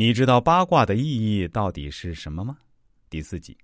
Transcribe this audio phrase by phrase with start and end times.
[0.00, 2.56] 你知道八卦的意义到底是什么吗？
[3.10, 3.54] 第四集，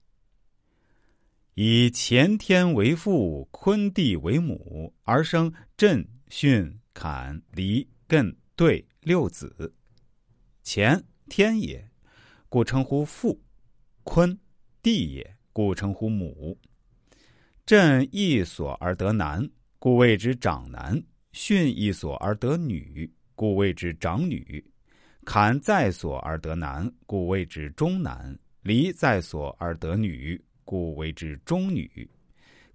[1.55, 9.75] 以乾天为父，坤地为母，而生震、巽、坎、离、艮、兑六子。
[10.63, 11.89] 乾天也，
[12.51, 13.41] 故称呼父；
[14.05, 14.39] 坤
[14.83, 16.61] 地也，故称呼母。
[17.65, 19.49] 震一所而得男，
[19.79, 24.63] 故谓之长男；巽一所而得女，故谓之长女。
[25.27, 28.33] 坎在所而得男，故谓之中男；
[28.63, 31.85] 离在所而得女，故谓之中女；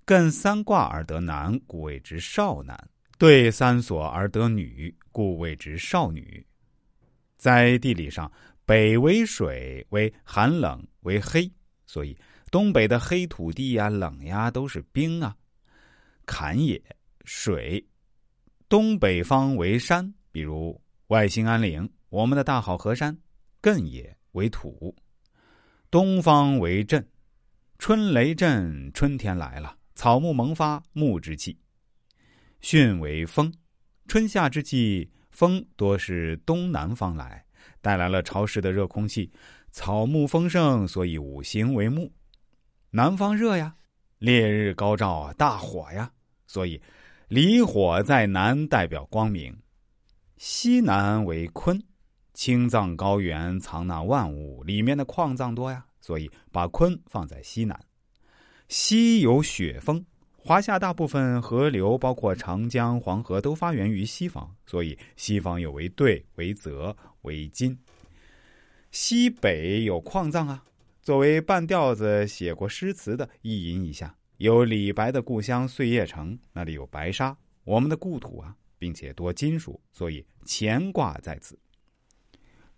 [0.05, 2.75] 艮三卦而得男，故谓之少男；
[3.17, 6.45] 兑三所而得女，故谓之少女。
[7.37, 8.29] 在地理上，
[8.65, 11.49] 北为水，为寒冷，为黑，
[11.85, 12.15] 所以
[12.51, 15.33] 东北的黑土地呀、冷呀，都是冰啊。
[16.25, 16.79] 坎也，
[17.23, 17.81] 水；
[18.67, 20.79] 东北方为山，比如
[21.11, 21.89] 外兴安岭。
[22.07, 23.17] 我们的大好河山，
[23.61, 24.95] 艮也为土，
[25.89, 27.05] 东方为震，
[27.77, 31.59] 春雷震，春天来了，草木萌发，木之气。
[32.61, 33.53] 巽为风，
[34.07, 37.43] 春夏之际，风多是东南方来，
[37.81, 39.29] 带来了潮湿的热空气，
[39.69, 42.09] 草木丰盛，所以五行为木。
[42.89, 43.75] 南方热呀，
[44.19, 46.09] 烈日高照，大火呀，
[46.47, 46.81] 所以
[47.27, 49.53] 离火在南，代表光明。
[50.43, 51.79] 西南为坤。
[52.33, 57.79] 青藏高原藏纳万物，里面的矿藏多呀，所以把坤放在西南。
[58.67, 60.03] 西有雪峰，
[60.35, 67.77] 华夏大部分河流，包括长江、黄河，都发源于西方，所以西方有为兑、为泽、为金。
[68.89, 70.63] 西北有矿藏啊，
[71.03, 74.15] 作为半吊子写过诗词的，意淫一下。
[74.37, 81.55] 有李白的故乡碎叶城，那里有白沙，我们的故土啊，并且多金属，所以乾卦在此。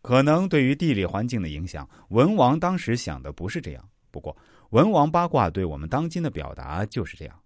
[0.02, 3.90] 可能对于地理环境的影响，文王当时想的不是这样。
[4.12, 4.36] 不过，
[4.72, 7.42] 文王八卦对我们当今的表达就是这样：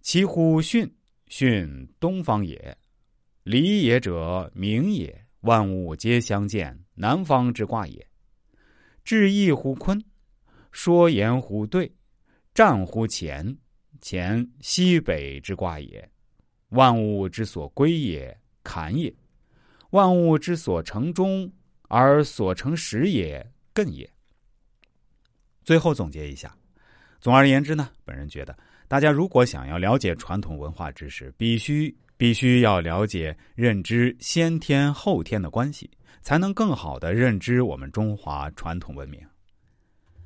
[0.00, 0.88] 其乎巽，
[1.28, 2.56] 巽东方也；
[3.42, 5.26] 离也者，明也。
[5.40, 8.06] 万物皆相见，南方之卦也。
[9.02, 10.00] 至义乎坤，
[10.70, 11.90] 说言乎兑，
[12.54, 13.56] 战乎乾，
[14.00, 16.08] 乾西北之卦也。
[16.70, 19.12] 万物之所归也，坎也。
[19.90, 21.50] 万物之所成终，
[21.88, 24.08] 而所成始也，艮也。
[25.64, 26.54] 最后总结一下，
[27.20, 28.56] 总而言之呢，本人觉得，
[28.86, 35.90] 大家如果想要了解传统文化知识，必须必须要了解、认知先天后天的关系，
[36.20, 39.20] 才能更好的认知我们中华传统文明。